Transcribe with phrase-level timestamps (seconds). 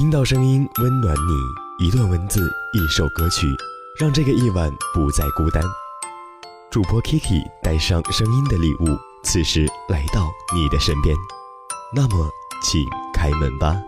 [0.00, 3.46] 听到声音温暖你，一段文字，一首歌曲，
[4.00, 5.62] 让这个夜晚不再孤单。
[6.70, 11.14] 主播 Kiki 带上声音的礼物，此时来到你的身边。
[11.94, 12.30] 那么，
[12.62, 12.82] 请
[13.12, 13.78] 开门吧。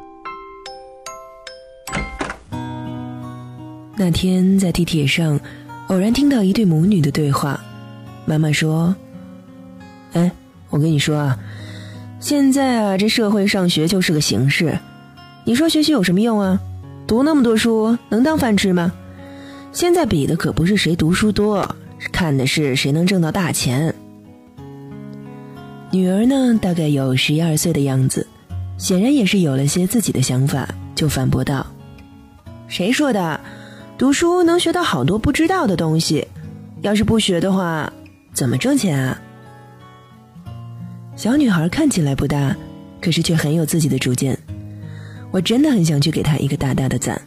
[3.97, 5.41] 那天在地铁上，
[5.89, 7.59] 偶然听到一对母女的对话。
[8.27, 8.95] 妈妈说
[10.13, 10.31] ：“哎，
[10.69, 11.39] 我跟你说啊，
[12.21, 14.79] 现在啊，这社会上学就是个形式。
[15.45, 16.61] 你说学习有什么用啊？
[17.07, 18.93] 读那么多书能当饭吃吗？
[19.73, 21.77] 现在比的可不是谁读书多，
[22.13, 23.95] 看的是谁能挣到大钱。”
[25.91, 28.27] 女儿呢，大概有十一二岁的样子，
[28.79, 31.67] 显然也是有了些自己的想法，就反驳道
[32.69, 33.41] ：“谁说的？
[33.99, 36.27] 读书能学到好多不知道的东西，
[36.83, 37.93] 要是不学的话。”
[38.33, 39.21] 怎么挣钱啊？
[41.15, 42.57] 小女孩看起来不大，
[43.01, 44.39] 可是却很有自己的主见。
[45.33, 47.21] 我真的很想去给她一个大大的赞。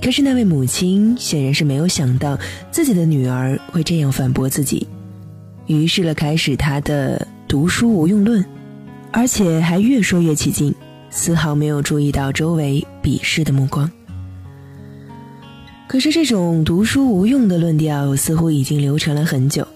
[0.00, 2.38] 可是那位母亲显然是没有想到
[2.70, 4.86] 自己的女儿会这样反驳自己，
[5.66, 8.44] 于是了开始她的读书无用论，
[9.12, 10.74] 而且还越说越起劲，
[11.10, 13.90] 丝毫没有注意到周围鄙视的目光。
[15.86, 19.66] 可是这种读书无用的论调似乎已经流传了很久。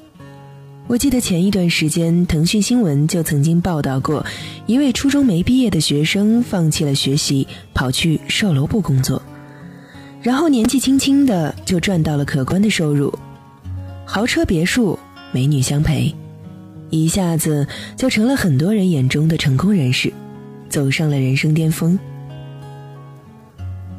[0.88, 4.24] 我记得前一段时间，腾讯新闻就曾经报道过，
[4.66, 9.20] 一位初中没毕业的学生放弃了学习，跑去售楼部工作，
[10.22, 13.12] 然后年纪轻轻的就赚到了可观的收入，
[14.04, 14.96] 豪车别墅，
[15.32, 16.14] 美女相陪，
[16.90, 20.12] 一下子就成了很多人眼中的成功人士，
[20.68, 21.98] 走上了人生巅峰。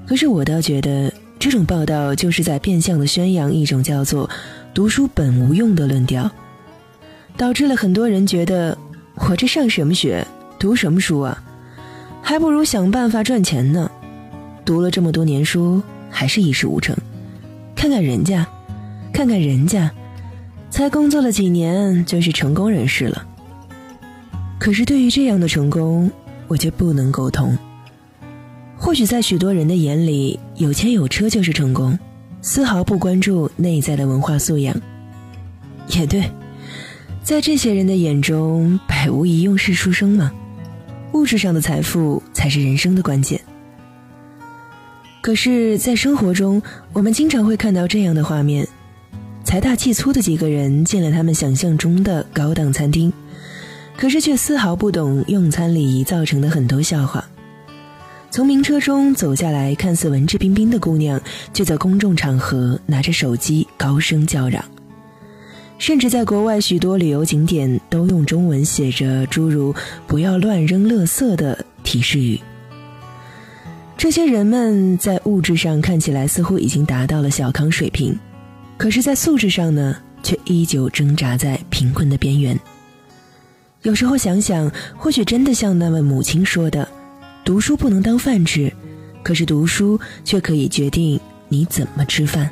[0.08, 4.30] 可是我倒觉得，这种报道就是在变相的宣扬一种叫做
[4.74, 6.32] “读书本无用”的论调。
[7.38, 8.76] 导致了很多人觉得，
[9.16, 10.26] 我这上什么学，
[10.58, 11.42] 读什么书啊？
[12.22, 13.90] 还不如想办法赚钱呢。
[14.66, 16.98] 读了这么多年书，还是一事无成。
[17.76, 18.46] 看看人家，
[19.14, 19.90] 看看人家，
[20.72, 23.24] 才工作了几年就是成功人士了。
[24.60, 26.12] 可是对于这样的成功，
[26.48, 27.56] 我却不能苟同。
[28.76, 31.98] 或许在许多人的眼里，有钱有车就是成功，
[32.42, 34.76] 丝毫不关注内在的文化素养。
[35.90, 36.24] 也对。
[37.28, 40.32] 在这些人的眼中，百无一用是书生吗？
[41.12, 43.38] 物质上的财富才是人生的关键。
[45.20, 46.62] 可是，在生活中，
[46.94, 48.66] 我们经常会看到这样的画面：
[49.44, 53.12] 财大气粗的几个人进了他们想象中的高档餐厅，
[53.98, 57.22] 可是却丝毫不懂用餐礼仪造成的很多笑话。
[58.32, 61.20] 从名车中走下来，看似文质彬彬的姑娘，
[61.54, 64.64] 却在公众场合拿着手机高声叫嚷。
[65.78, 69.74] 甚至在国外许多旅游景点都用中文写着诸如
[70.08, 72.40] “不要乱扔垃圾”的提示语。
[73.96, 78.18] 这些人们在物质上看起来似乎已经达到了小康水平，
[78.78, 82.60] 可是，在素质上呢，却依旧挣扎在贫困的边缘。
[83.84, 86.88] 有时候想想，或许真的像那位母亲说的
[87.46, 88.72] ：“读书不能当饭吃，
[89.24, 92.50] 可是读书却可以决定你怎么吃饭。”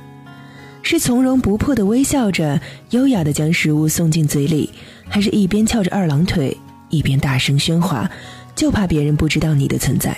[0.88, 4.70] 是从容不迫的微笑着，优雅的将食物送进嘴里，
[5.10, 6.56] 还是一边翘着二郎腿，
[6.92, 8.08] 一边大声喧哗，
[8.56, 10.16] 就怕别人不知道你的存在？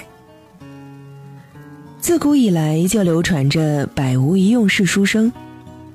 [2.01, 5.31] 自古以来就流传着“百无一用是书生”，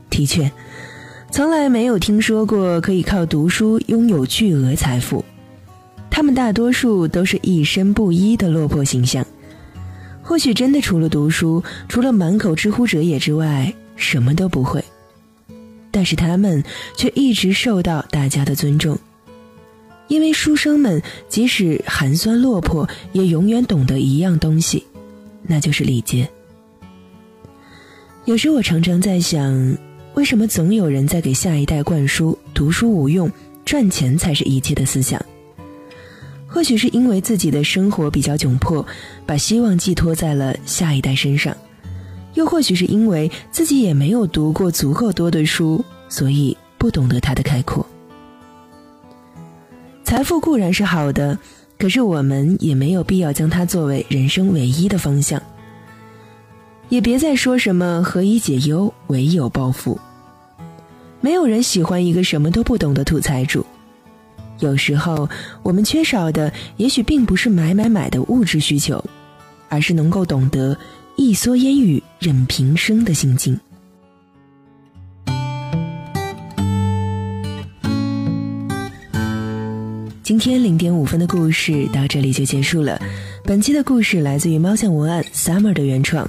[0.09, 0.51] 的确，
[1.31, 5.23] 从来没有听说过可以靠读书拥有巨额财富。
[6.09, 9.23] 他们大多数都是一身布衣的落魄形象。
[10.23, 13.71] 或许真的除了读书，除了满口知乎者也之外。
[14.03, 14.85] 什么都不会，
[15.91, 16.63] 但是他们
[16.97, 18.99] 却一直受到大家的尊重，
[20.09, 24.85] 因为书生们即使寒酸落魄，也永远懂得一样东西，
[25.45, 26.29] 那就是礼节。
[28.25, 29.79] 有时我常常在想，
[30.15, 33.31] 为什么总有人在给下一代灌输“读书无用，
[33.65, 35.25] 赚钱才是一切”的思想？
[36.47, 38.85] 或许是因为自己的生活比较窘迫，
[39.25, 41.57] 把希望寄托在了下一代身上。
[42.35, 47.87] 又或许是因为自己也没有读过足够多的书，所以不懂得它的开阔。
[50.05, 51.39] 财富固然是好的，
[51.79, 55.43] 可是我们也没有必要将它作为人生唯一的方向。
[56.89, 59.99] 也别再说什么何以解忧，唯有暴富。
[61.21, 63.65] 没有人喜欢一个什么都不懂的土财主。
[64.59, 65.29] 有时候，
[65.63, 69.03] 我们缺少的也许并不是买买买的物质需求，
[69.69, 70.77] 而是能够懂得。
[71.17, 73.59] 一蓑烟雨任平生的心境。
[80.23, 83.01] 今天零点五分的故事到这里就结束了。
[83.45, 86.29] 本期的故事来自于猫巷文案 Summer 的原创，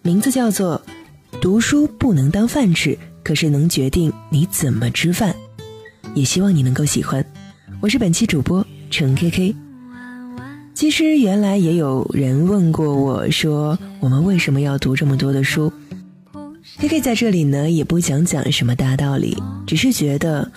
[0.00, 0.80] 名字叫做
[1.40, 5.34] 《读书不能当饭吃，可是能决定你怎么吃饭》。
[6.14, 7.24] 也希望你能够喜欢。
[7.80, 9.71] 我是本期主播程 K K。
[10.74, 15.72] 其实原来也有人问过我说，我们为什么要读这么多的书
[16.78, 19.36] ？K K 在这里呢，也不想讲什么大道理，
[19.66, 20.50] 只是觉得。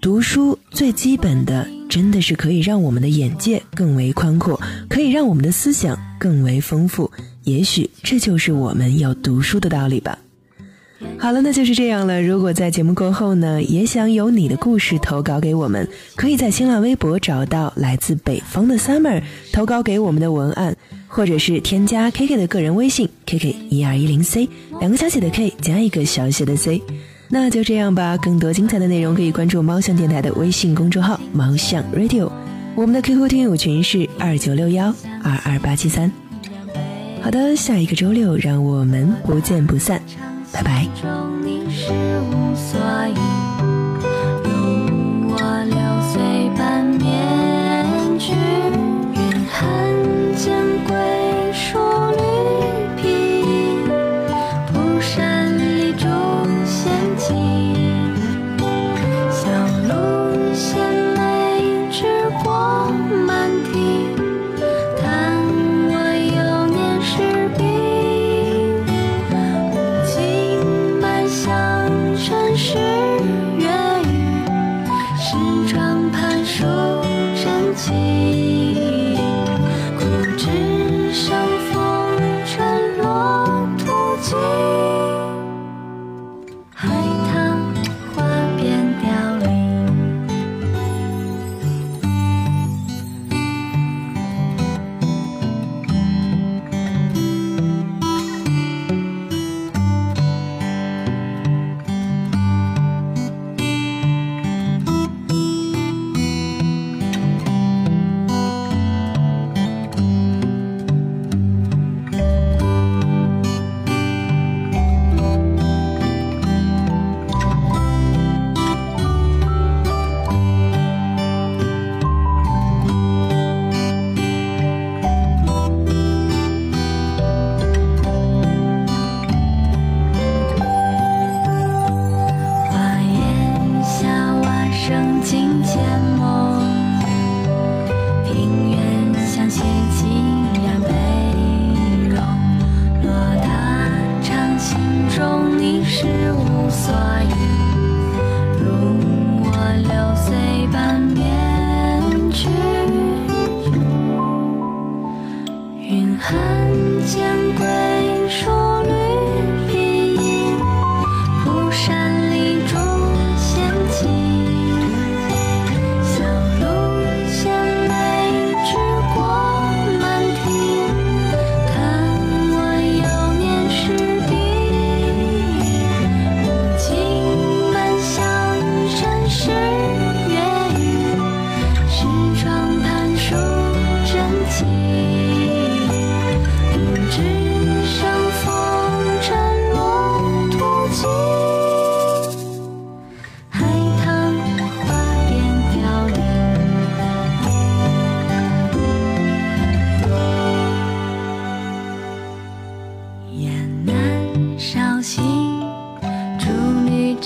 [0.00, 7.10] 读书最基本的，真的是可以让我们的眼界更为宽阔，可以让我们的思想更为丰富。
[7.44, 10.18] 也许这就是我们要读书的道理吧。
[11.18, 12.20] 好了，那就是这样了。
[12.20, 20.76] 如果在节目过后呢，也想有你的故事投稿给我们，可以在新浪微博找到来自北方的 Summer 投稿给我们的文案，
[21.08, 24.48] 或者是添加 KK 的个人微信 KK 一二一零 C，
[24.80, 26.82] 两个小写的 K 加一个小写的 C。
[27.30, 32.30] 那就这样吧，更多精彩的内容可以关注猫巷电台的微信公众号“猫巷 Radio”，
[32.76, 36.12] 我们的 QQ 听友群是二九六幺二二八七三。
[37.22, 40.02] 好的，下一个周六让我们不见不散，
[40.54, 41.90] 拜拜，中你是
[42.30, 42.78] 无所
[43.08, 43.33] 以。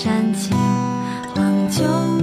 [0.01, 0.55] 山青，
[1.35, 2.18] 荒丘。